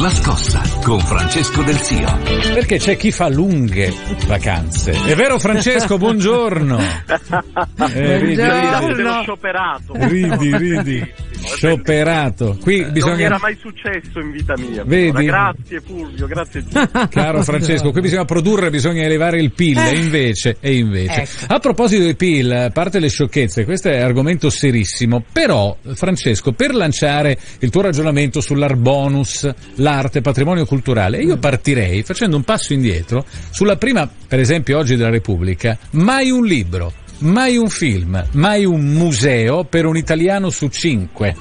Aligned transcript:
La 0.00 0.08
scossa 0.08 0.62
con 0.82 0.98
Francesco 1.00 1.62
Del 1.62 1.76
Zio. 1.76 2.18
Perché 2.54 2.78
c'è 2.78 2.96
chi 2.96 3.12
fa 3.12 3.28
lunghe 3.28 3.92
vacanze. 4.26 4.92
È 4.92 5.14
vero 5.14 5.38
Francesco, 5.38 5.98
buongiorno. 5.98 6.78
Eh, 7.94 8.18
ridi, 8.18 8.42
ridi. 8.42 9.02
scioperato. 9.22 9.92
Ridi, 9.94 10.56
ridi. 10.56 11.12
Scioperato. 11.44 12.56
Qui 12.60 12.84
bisogna... 12.90 13.10
Non 13.10 13.16
mi 13.16 13.24
era 13.24 13.38
mai 13.38 13.56
successo 13.60 14.20
in 14.20 14.30
vita 14.30 14.54
mia. 14.56 14.84
Vedi? 14.84 15.24
Grazie 15.24 15.80
Fulvio, 15.80 16.26
grazie 16.26 16.64
Gino. 16.64 16.88
Caro 17.10 17.42
Francesco, 17.42 17.90
qui 17.90 18.00
bisogna 18.00 18.24
produrre, 18.24 18.70
bisogna 18.70 19.02
elevare 19.02 19.40
il 19.40 19.52
PIL 19.52 19.78
e 19.78 19.96
invece, 19.96 20.56
e 20.60 20.76
invece. 20.76 21.22
Ecco. 21.22 21.54
A 21.54 21.58
proposito 21.58 22.04
di 22.04 22.14
PIL, 22.14 22.52
a 22.52 22.70
parte 22.70 22.98
le 22.98 23.08
sciocchezze, 23.08 23.64
questo 23.64 23.88
è 23.88 24.00
argomento 24.00 24.50
serissimo, 24.50 25.24
però 25.32 25.76
Francesco, 25.94 26.52
per 26.52 26.74
lanciare 26.74 27.38
il 27.60 27.70
tuo 27.70 27.82
ragionamento 27.82 28.40
sull'arbonus, 28.40 29.50
l'arte, 29.76 30.20
patrimonio 30.20 30.64
culturale, 30.64 31.22
io 31.22 31.36
partirei 31.36 32.02
facendo 32.02 32.36
un 32.36 32.42
passo 32.42 32.72
indietro 32.72 33.24
sulla 33.50 33.76
prima, 33.76 34.08
per 34.26 34.40
esempio 34.40 34.78
oggi 34.78 34.96
della 34.96 35.10
Repubblica, 35.10 35.76
mai 35.92 36.30
un 36.30 36.44
libro, 36.44 36.92
mai 37.22 37.56
un 37.56 37.68
film, 37.68 38.22
mai 38.32 38.64
un 38.64 38.84
museo 38.92 39.64
per 39.64 39.86
un 39.86 39.96
italiano 39.96 40.50
su 40.50 40.68
cinque. 40.68 41.34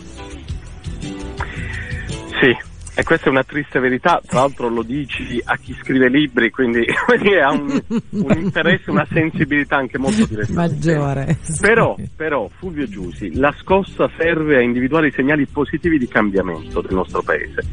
Sì, 2.39 2.55
e 2.93 3.03
questa 3.03 3.27
è 3.27 3.29
una 3.29 3.43
triste 3.43 3.79
verità, 3.79 4.21
tra 4.25 4.41
l'altro 4.41 4.69
lo 4.69 4.83
dici 4.83 5.41
a 5.43 5.57
chi 5.57 5.75
scrive 5.81 6.09
libri, 6.09 6.49
quindi 6.49 6.85
ha 7.41 7.51
un, 7.51 7.81
un 8.09 8.37
interesse, 8.37 8.91
una 8.91 9.07
sensibilità 9.11 9.77
anche 9.77 9.97
molto 9.97 10.25
diretta. 10.25 10.53
Maggiore. 10.53 11.37
Però, 11.59 11.95
però, 12.15 12.47
Fulvio 12.57 12.87
Giusi, 12.87 13.35
la 13.37 13.53
scossa 13.59 14.09
serve 14.17 14.57
a 14.57 14.61
individuare 14.61 15.07
i 15.07 15.11
segnali 15.11 15.45
positivi 15.47 15.97
di 15.97 16.07
cambiamento 16.07 16.81
del 16.81 16.93
nostro 16.93 17.21
paese. 17.21 17.63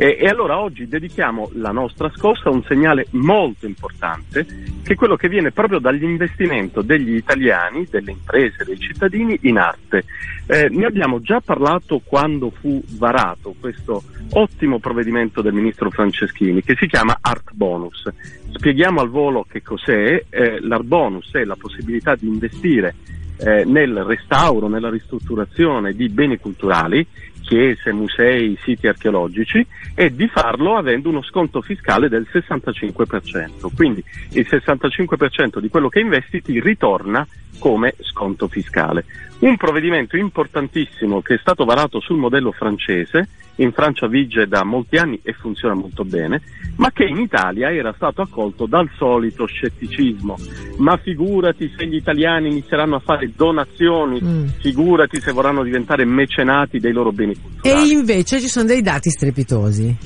E, 0.00 0.16
e 0.20 0.28
allora 0.28 0.60
oggi 0.60 0.86
dedichiamo 0.86 1.50
la 1.54 1.72
nostra 1.72 2.08
scossa 2.14 2.50
a 2.50 2.52
un 2.52 2.62
segnale 2.62 3.08
molto 3.10 3.66
importante, 3.66 4.46
che 4.84 4.92
è 4.92 4.94
quello 4.94 5.16
che 5.16 5.28
viene 5.28 5.50
proprio 5.50 5.80
dall'investimento 5.80 6.82
degli 6.82 7.16
italiani, 7.16 7.84
delle 7.90 8.12
imprese, 8.12 8.62
dei 8.64 8.78
cittadini 8.78 9.36
in 9.42 9.58
arte. 9.58 10.04
Eh, 10.46 10.68
ne 10.68 10.86
abbiamo 10.86 11.20
già 11.20 11.40
parlato 11.40 12.00
quando 12.04 12.50
fu 12.50 12.80
varato 12.90 13.56
questo 13.58 14.04
ottimo 14.34 14.78
provvedimento 14.78 15.42
del 15.42 15.52
ministro 15.52 15.90
Franceschini 15.90 16.62
che 16.62 16.76
si 16.78 16.86
chiama 16.86 17.18
Art 17.20 17.50
Bonus. 17.52 18.08
Spieghiamo 18.52 19.00
al 19.00 19.08
volo 19.08 19.44
che 19.50 19.62
cos'è. 19.62 20.24
Eh, 20.30 20.60
L'Art 20.60 20.84
Bonus 20.84 21.32
è 21.32 21.42
la 21.42 21.56
possibilità 21.56 22.14
di 22.14 22.28
investire 22.28 22.94
eh, 23.38 23.64
nel 23.64 24.04
restauro, 24.04 24.68
nella 24.68 24.90
ristrutturazione 24.90 25.92
di 25.92 26.08
beni 26.08 26.38
culturali, 26.38 27.04
chiese, 27.48 27.92
musei, 27.92 28.58
siti 28.62 28.86
archeologici 28.86 29.66
e 29.94 30.14
di 30.14 30.28
farlo 30.28 30.76
avendo 30.76 31.08
uno 31.08 31.22
sconto 31.22 31.62
fiscale 31.62 32.10
del 32.10 32.26
65%. 32.30 33.74
Quindi 33.74 34.04
il 34.32 34.46
65% 34.48 35.58
di 35.58 35.70
quello 35.70 35.88
che 35.88 36.00
investi 36.00 36.42
ti 36.42 36.60
ritorna 36.60 37.26
come 37.58 37.94
sconto 38.00 38.48
fiscale. 38.48 39.06
Un 39.38 39.56
provvedimento 39.56 40.18
importantissimo 40.18 41.22
che 41.22 41.34
è 41.34 41.38
stato 41.38 41.64
varato 41.64 42.00
sul 42.00 42.18
modello 42.18 42.52
francese, 42.52 43.28
in 43.60 43.72
Francia 43.72 44.06
vige 44.06 44.46
da 44.46 44.64
molti 44.64 44.96
anni 44.96 45.18
e 45.22 45.32
funziona 45.32 45.74
molto 45.74 46.04
bene, 46.04 46.40
ma 46.76 46.90
che 46.90 47.04
in 47.04 47.18
Italia 47.18 47.72
era 47.72 47.92
stato 47.94 48.22
accolto 48.22 48.66
dal 48.66 48.88
solito 48.96 49.46
scetticismo. 49.46 50.36
Ma 50.78 50.96
figurati 50.96 51.72
se 51.76 51.86
gli 51.86 51.96
italiani 51.96 52.50
inizieranno 52.50 52.96
a 52.96 53.00
fare 53.00 53.32
donazioni, 53.34 54.20
Mm. 54.22 54.46
figurati 54.60 55.20
se 55.20 55.32
vorranno 55.32 55.62
diventare 55.62 56.04
mecenati 56.04 56.78
dei 56.78 56.92
loro 56.92 57.10
beni 57.12 57.34
culturali. 57.36 57.90
E 57.90 57.92
invece 57.92 58.40
ci 58.40 58.48
sono 58.48 58.66
dei 58.66 58.82
dati 58.82 59.10
strepitosi. 59.10 59.96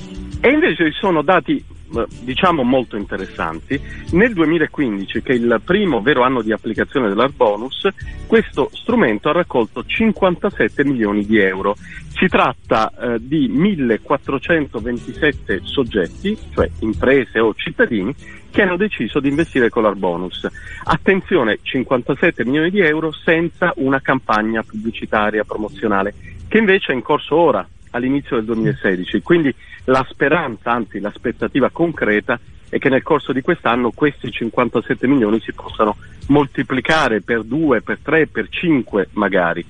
E 0.41 0.49
invece 0.49 0.91
ci 0.91 0.97
sono 0.99 1.21
dati 1.21 1.63
diciamo 2.21 2.63
molto 2.63 2.97
interessanti. 2.97 3.79
Nel 4.11 4.33
2015, 4.33 5.21
che 5.21 5.33
è 5.33 5.35
il 5.35 5.61
primo 5.63 6.01
vero 6.01 6.23
anno 6.23 6.41
di 6.41 6.51
applicazione 6.51 7.09
dell'Art 7.09 7.35
Bonus, 7.35 7.87
questo 8.27 8.69
strumento 8.73 9.29
ha 9.29 9.33
raccolto 9.33 9.85
57 9.85 10.83
milioni 10.83 11.23
di 11.25 11.37
euro. 11.39 11.75
Si 12.09 12.27
tratta 12.27 12.91
eh, 12.91 13.17
di 13.19 13.47
1427 13.47 15.61
soggetti, 15.63 16.37
cioè 16.53 16.69
imprese 16.79 17.39
o 17.39 17.53
cittadini, 17.55 18.13
che 18.49 18.61
hanno 18.61 18.77
deciso 18.77 19.19
di 19.19 19.27
investire 19.29 19.69
con 19.69 19.83
l'Art 19.83 19.97
Bonus. 19.97 20.47
Attenzione, 20.83 21.59
57 21.61 22.45
milioni 22.45 22.69
di 22.69 22.81
euro 22.81 23.11
senza 23.11 23.73
una 23.77 23.99
campagna 23.99 24.61
pubblicitaria 24.61 25.43
promozionale, 25.43 26.13
che 26.47 26.59
invece 26.59 26.91
è 26.91 26.95
in 26.95 27.01
corso 27.01 27.35
ora, 27.35 27.67
all'inizio 27.93 28.35
del 28.35 28.45
2016. 28.45 29.21
Quindi 29.21 29.53
la 29.85 30.05
speranza, 30.09 30.71
anzi 30.71 30.99
l'aspettativa 30.99 31.69
concreta, 31.69 32.39
è 32.69 32.79
che 32.79 32.89
nel 32.89 33.03
corso 33.03 33.33
di 33.33 33.41
quest'anno 33.41 33.91
questi 33.91 34.31
57 34.31 35.07
milioni 35.07 35.39
si 35.41 35.53
possano 35.53 35.95
moltiplicare 36.27 37.21
per 37.21 37.43
2, 37.43 37.81
per 37.81 37.99
3, 38.01 38.27
per 38.27 38.49
5 38.49 39.09
magari. 39.11 39.63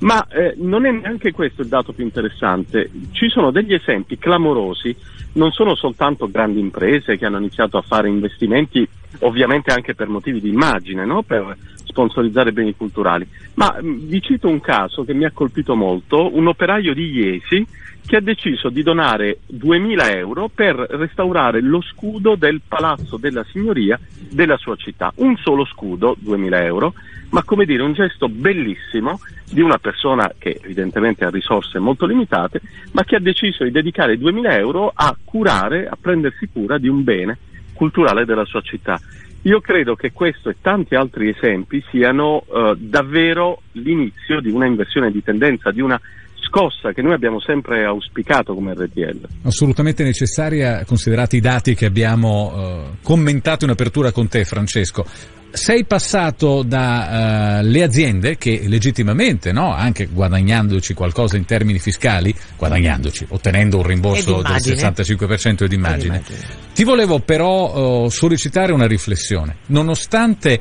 Ma 0.00 0.26
eh, 0.28 0.54
non 0.56 0.86
è 0.86 0.90
neanche 0.90 1.30
questo 1.32 1.62
il 1.62 1.68
dato 1.68 1.92
più 1.92 2.04
interessante. 2.04 2.90
Ci 3.12 3.28
sono 3.28 3.50
degli 3.50 3.74
esempi 3.74 4.18
clamorosi, 4.18 4.94
non 5.32 5.52
sono 5.52 5.74
soltanto 5.74 6.30
grandi 6.30 6.58
imprese 6.58 7.16
che 7.16 7.26
hanno 7.26 7.38
iniziato 7.38 7.76
a 7.78 7.82
fare 7.82 8.08
investimenti, 8.08 8.86
ovviamente 9.20 9.72
anche 9.72 9.94
per 9.94 10.08
motivi 10.08 10.40
di 10.40 10.48
immagine, 10.48 11.04
no? 11.04 11.22
per 11.22 11.56
sponsorizzare 11.90 12.52
beni 12.52 12.74
culturali, 12.74 13.26
ma 13.54 13.76
mh, 13.80 14.06
vi 14.06 14.22
cito 14.22 14.48
un 14.48 14.60
caso 14.60 15.04
che 15.04 15.12
mi 15.12 15.24
ha 15.24 15.30
colpito 15.32 15.74
molto, 15.74 16.34
un 16.34 16.46
operaio 16.46 16.94
di 16.94 17.10
Iesi 17.10 17.66
che 18.06 18.16
ha 18.16 18.20
deciso 18.20 18.70
di 18.70 18.82
donare 18.82 19.40
2000 19.46 20.16
euro 20.16 20.50
per 20.52 20.74
restaurare 20.74 21.60
lo 21.60 21.80
scudo 21.80 22.34
del 22.34 22.60
Palazzo 22.66 23.18
della 23.18 23.44
Signoria 23.44 23.98
della 24.30 24.56
sua 24.56 24.74
città. 24.76 25.12
Un 25.16 25.36
solo 25.36 25.64
scudo, 25.64 26.16
2000 26.18 26.64
euro, 26.64 26.94
ma 27.30 27.44
come 27.44 27.64
dire 27.64 27.82
un 27.82 27.92
gesto 27.92 28.28
bellissimo 28.28 29.20
di 29.48 29.60
una 29.60 29.78
persona 29.78 30.32
che 30.38 30.58
evidentemente 30.62 31.24
ha 31.24 31.30
risorse 31.30 31.78
molto 31.78 32.06
limitate, 32.06 32.60
ma 32.92 33.04
che 33.04 33.16
ha 33.16 33.20
deciso 33.20 33.64
di 33.64 33.70
dedicare 33.70 34.18
2000 34.18 34.58
euro 34.58 34.90
a 34.92 35.16
curare, 35.22 35.86
a 35.86 35.96
prendersi 36.00 36.48
cura 36.52 36.78
di 36.78 36.88
un 36.88 37.04
bene 37.04 37.38
culturale 37.74 38.24
della 38.24 38.44
sua 38.44 38.60
città. 38.60 39.00
Io 39.42 39.60
credo 39.60 39.94
che 39.94 40.12
questo 40.12 40.50
e 40.50 40.56
tanti 40.60 40.94
altri 40.94 41.30
esempi 41.30 41.82
siano 41.90 42.42
eh, 42.42 42.74
davvero 42.76 43.62
l'inizio 43.72 44.40
di 44.40 44.50
una 44.50 44.66
inversione 44.66 45.10
di 45.10 45.22
tendenza, 45.22 45.70
di 45.70 45.80
una 45.80 45.98
scossa 46.34 46.92
che 46.92 47.00
noi 47.00 47.14
abbiamo 47.14 47.40
sempre 47.40 47.84
auspicato 47.84 48.54
come 48.54 48.74
RTL. 48.74 49.26
Assolutamente 49.44 50.02
necessaria, 50.02 50.84
considerati 50.84 51.36
i 51.36 51.40
dati 51.40 51.74
che 51.74 51.86
abbiamo 51.86 52.52
eh, 52.52 52.96
commentato 53.02 53.64
in 53.64 53.70
apertura 53.70 54.12
con 54.12 54.28
te, 54.28 54.44
Francesco. 54.44 55.04
Sei 55.52 55.84
passato 55.84 56.62
dalle 56.62 57.82
aziende 57.82 58.36
che 58.36 58.62
legittimamente, 58.66 59.52
no, 59.52 59.74
anche 59.74 60.06
guadagnandoci 60.06 60.94
qualcosa 60.94 61.36
in 61.36 61.44
termini 61.44 61.78
fiscali, 61.78 62.34
guadagnandoci, 62.56 63.26
ottenendo 63.30 63.78
un 63.78 63.82
rimborso 63.82 64.42
del 64.42 64.58
immagine. 64.58 64.76
65% 64.76 65.64
di 65.64 65.74
immagine, 65.74 66.16
Ed 66.16 66.24
immagine. 66.28 66.56
ti 66.72 66.84
volevo 66.84 67.18
però 67.18 68.06
eh, 68.06 68.10
sollecitare 68.10 68.72
una 68.72 68.86
riflessione. 68.86 69.56
Nonostante 69.66 70.60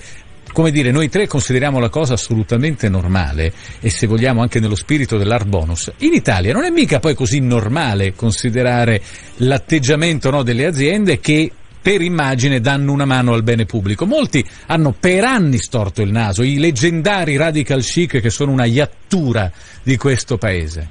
come 0.51 0.71
dire, 0.71 0.91
noi 0.91 1.09
tre 1.09 1.27
consideriamo 1.27 1.79
la 1.79 1.89
cosa 1.89 2.13
assolutamente 2.13 2.89
normale 2.89 3.53
e 3.79 3.89
se 3.89 4.07
vogliamo 4.07 4.41
anche 4.41 4.59
nello 4.59 4.75
spirito 4.75 5.17
dell'art 5.17 5.47
bonus. 5.47 5.91
In 5.99 6.13
Italia 6.13 6.53
non 6.53 6.63
è 6.63 6.69
mica 6.69 6.99
poi 6.99 7.13
così 7.13 7.39
normale 7.39 8.13
considerare 8.13 9.01
l'atteggiamento 9.37 10.29
no, 10.29 10.43
delle 10.43 10.65
aziende 10.65 11.19
che 11.19 11.51
per 11.81 12.01
immagine 12.01 12.59
danno 12.59 12.91
una 12.91 13.05
mano 13.05 13.33
al 13.33 13.43
bene 13.43 13.65
pubblico. 13.65 14.05
Molti 14.05 14.45
hanno 14.67 14.93
per 14.99 15.23
anni 15.23 15.57
storto 15.57 16.01
il 16.01 16.11
naso, 16.11 16.43
i 16.43 16.57
leggendari 16.59 17.37
radical 17.37 17.81
chic 17.81 18.19
che 18.19 18.29
sono 18.29 18.51
una 18.51 18.65
iattura 18.65 19.51
di 19.83 19.97
questo 19.97 20.37
paese. 20.37 20.89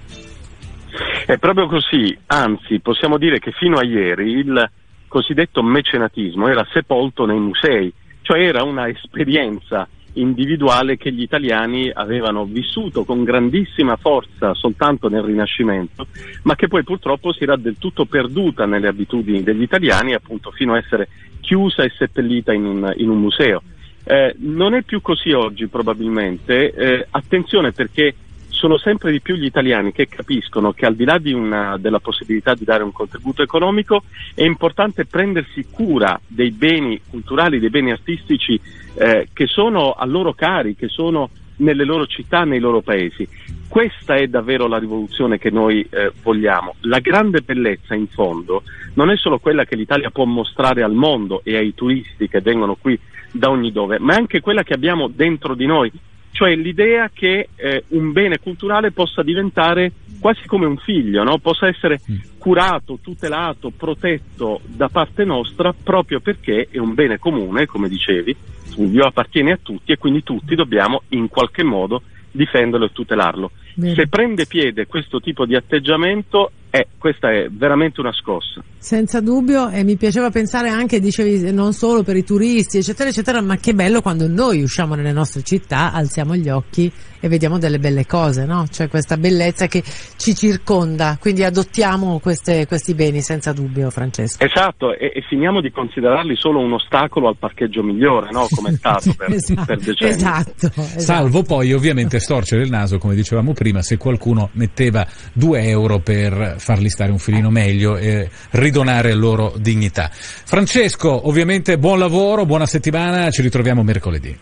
È 1.26 1.36
proprio 1.38 1.66
così, 1.66 2.16
anzi 2.26 2.80
possiamo 2.80 3.18
dire 3.18 3.38
che 3.38 3.52
fino 3.52 3.76
a 3.76 3.84
ieri 3.84 4.30
il 4.38 4.70
cosiddetto 5.08 5.62
mecenatismo 5.62 6.48
era 6.48 6.66
sepolto 6.72 7.26
nei 7.26 7.38
musei, 7.38 7.92
cioè 8.22 8.40
era 8.40 8.62
una 8.62 8.88
esperienza 8.88 9.86
individuale 10.20 10.96
che 10.96 11.12
gli 11.12 11.22
italiani 11.22 11.90
avevano 11.92 12.44
vissuto 12.44 13.04
con 13.04 13.24
grandissima 13.24 13.96
forza 13.96 14.54
soltanto 14.54 15.08
nel 15.08 15.22
Rinascimento, 15.22 16.06
ma 16.42 16.54
che 16.54 16.68
poi 16.68 16.84
purtroppo 16.84 17.32
si 17.32 17.44
era 17.44 17.56
del 17.56 17.76
tutto 17.78 18.04
perduta 18.04 18.66
nelle 18.66 18.88
abitudini 18.88 19.42
degli 19.42 19.62
italiani, 19.62 20.14
appunto 20.14 20.50
fino 20.50 20.74
a 20.74 20.78
essere 20.78 21.08
chiusa 21.40 21.82
e 21.82 21.92
seppellita 21.96 22.52
in 22.52 22.64
un, 22.64 22.92
in 22.96 23.08
un 23.08 23.20
museo. 23.20 23.62
Eh, 24.04 24.34
non 24.38 24.74
è 24.74 24.82
più 24.82 25.00
così 25.02 25.32
oggi 25.32 25.66
probabilmente, 25.66 26.72
eh, 26.72 27.06
attenzione 27.10 27.72
perché 27.72 28.14
sono 28.58 28.76
sempre 28.76 29.12
di 29.12 29.20
più 29.20 29.36
gli 29.36 29.44
italiani 29.44 29.92
che 29.92 30.08
capiscono 30.08 30.72
che 30.72 30.84
al 30.84 30.96
di 30.96 31.04
là 31.04 31.18
di 31.18 31.32
una, 31.32 31.78
della 31.78 32.00
possibilità 32.00 32.54
di 32.54 32.64
dare 32.64 32.82
un 32.82 32.90
contributo 32.90 33.40
economico 33.40 34.02
è 34.34 34.42
importante 34.42 35.06
prendersi 35.06 35.64
cura 35.70 36.20
dei 36.26 36.50
beni 36.50 37.00
culturali, 37.08 37.60
dei 37.60 37.70
beni 37.70 37.92
artistici 37.92 38.60
eh, 38.94 39.28
che 39.32 39.46
sono 39.46 39.92
a 39.92 40.04
loro 40.06 40.34
cari, 40.34 40.74
che 40.74 40.88
sono 40.88 41.30
nelle 41.58 41.84
loro 41.84 42.06
città, 42.06 42.42
nei 42.42 42.58
loro 42.58 42.80
paesi. 42.80 43.26
Questa 43.68 44.16
è 44.16 44.26
davvero 44.26 44.66
la 44.66 44.78
rivoluzione 44.78 45.38
che 45.38 45.50
noi 45.50 45.86
eh, 45.88 46.12
vogliamo. 46.20 46.74
La 46.80 46.98
grande 46.98 47.42
bellezza 47.42 47.94
in 47.94 48.08
fondo 48.08 48.64
non 48.94 49.10
è 49.10 49.16
solo 49.16 49.38
quella 49.38 49.64
che 49.64 49.76
l'Italia 49.76 50.10
può 50.10 50.24
mostrare 50.24 50.82
al 50.82 50.94
mondo 50.94 51.42
e 51.44 51.56
ai 51.56 51.74
turisti 51.74 52.28
che 52.28 52.40
vengono 52.40 52.74
qui 52.74 52.98
da 53.30 53.50
ogni 53.50 53.70
dove, 53.70 54.00
ma 54.00 54.14
è 54.14 54.16
anche 54.16 54.40
quella 54.40 54.64
che 54.64 54.74
abbiamo 54.74 55.06
dentro 55.06 55.54
di 55.54 55.66
noi, 55.66 55.92
cioè 56.38 56.54
l'idea 56.54 57.10
che 57.12 57.48
eh, 57.56 57.82
un 57.88 58.12
bene 58.12 58.38
culturale 58.38 58.92
possa 58.92 59.24
diventare 59.24 59.90
quasi 60.20 60.46
come 60.46 60.66
un 60.66 60.76
figlio, 60.76 61.24
no? 61.24 61.38
possa 61.38 61.66
essere 61.66 62.00
mm. 62.08 62.16
curato, 62.38 63.00
tutelato, 63.02 63.72
protetto 63.76 64.60
da 64.64 64.88
parte 64.88 65.24
nostra 65.24 65.72
proprio 65.74 66.20
perché 66.20 66.68
è 66.70 66.78
un 66.78 66.94
bene 66.94 67.18
comune, 67.18 67.66
come 67.66 67.88
dicevi, 67.88 68.36
Fulvio 68.72 69.06
appartiene 69.06 69.50
a 69.50 69.58
tutti 69.60 69.90
e 69.90 69.98
quindi 69.98 70.22
tutti 70.22 70.54
dobbiamo 70.54 71.02
in 71.08 71.26
qualche 71.28 71.64
modo 71.64 72.02
difenderlo 72.30 72.86
e 72.86 72.92
tutelarlo. 72.92 73.50
Bene. 73.74 73.94
Se 73.96 74.06
prende 74.06 74.46
piede 74.46 74.86
questo 74.86 75.20
tipo 75.20 75.44
di 75.44 75.56
atteggiamento 75.56 76.52
eh, 76.70 76.86
questa 76.98 77.32
è 77.32 77.48
veramente 77.50 77.98
una 77.98 78.12
scossa. 78.12 78.62
Senza 78.80 79.20
dubbio, 79.20 79.70
e 79.70 79.82
mi 79.82 79.96
piaceva 79.96 80.30
pensare 80.30 80.68
anche, 80.68 81.00
dicevi, 81.00 81.52
non 81.52 81.72
solo 81.72 82.02
per 82.04 82.16
i 82.16 82.24
turisti, 82.24 82.78
eccetera, 82.78 83.08
eccetera, 83.08 83.40
ma 83.40 83.56
che 83.56 83.74
bello 83.74 84.00
quando 84.00 84.28
noi 84.28 84.62
usciamo 84.62 84.94
nelle 84.94 85.12
nostre 85.12 85.42
città, 85.42 85.92
alziamo 85.92 86.36
gli 86.36 86.48
occhi 86.48 86.90
e 87.20 87.28
vediamo 87.28 87.58
delle 87.58 87.78
belle 87.78 88.06
cose, 88.06 88.44
no? 88.44 88.66
Cioè 88.70 88.88
questa 88.88 89.16
bellezza 89.16 89.66
che 89.66 89.82
ci 90.16 90.34
circonda, 90.34 91.16
quindi 91.20 91.42
adottiamo 91.42 92.20
queste, 92.20 92.66
questi 92.66 92.94
beni, 92.94 93.20
senza 93.20 93.52
dubbio, 93.52 93.90
Francesco. 93.90 94.44
Esatto, 94.44 94.94
e, 94.94 95.12
e, 95.14 95.22
finiamo 95.28 95.60
di 95.60 95.70
considerarli 95.70 96.36
solo 96.36 96.60
un 96.60 96.72
ostacolo 96.72 97.28
al 97.28 97.36
parcheggio 97.36 97.82
migliore, 97.82 98.30
no? 98.30 98.46
Come 98.54 98.70
è 98.70 98.74
stato 98.74 99.12
per, 99.14 99.32
esatto, 99.34 99.64
per 99.64 99.78
decenni. 99.78 100.10
Esatto, 100.10 100.66
esatto. 100.66 101.00
Salvo 101.00 101.42
poi 101.42 101.72
ovviamente 101.72 102.20
storcere 102.20 102.62
il 102.62 102.70
naso, 102.70 102.98
come 102.98 103.14
dicevamo 103.14 103.52
prima, 103.52 103.82
se 103.82 103.96
qualcuno 103.96 104.50
metteva 104.52 105.06
2 105.32 105.62
euro 105.68 105.98
per 105.98 106.54
farli 106.58 106.88
stare 106.88 107.10
un 107.10 107.18
filino 107.18 107.50
meglio 107.50 107.96
e 107.96 108.28
ridonare 108.68 109.14
loro 109.14 109.54
dignità. 109.56 110.10
Francesco, 110.12 111.28
ovviamente 111.28 111.78
buon 111.78 111.98
lavoro, 111.98 112.44
buona 112.44 112.66
settimana, 112.66 113.30
ci 113.30 113.42
ritroviamo 113.42 113.82
mercoledì. 113.82 114.36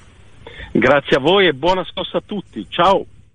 Grazie 0.72 1.16
a 1.16 1.20
voi 1.20 1.46
e 1.46 1.52
buona 1.52 1.84
scossa 1.84 2.18
a 2.18 2.22
tutti. 2.24 2.66
Ciao. 2.68 3.06